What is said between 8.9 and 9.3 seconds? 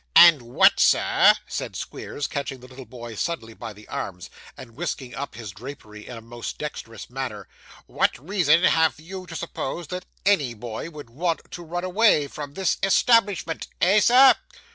you